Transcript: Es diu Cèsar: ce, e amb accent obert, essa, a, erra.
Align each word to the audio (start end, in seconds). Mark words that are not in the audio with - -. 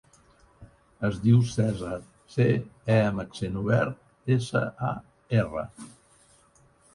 Es 1.09 1.17
diu 1.25 1.43
Cèsar: 1.49 1.97
ce, 2.35 2.47
e 2.95 2.95
amb 3.11 3.21
accent 3.25 3.59
obert, 3.61 4.01
essa, 4.39 4.63
a, 4.89 4.91
erra. 5.43 5.65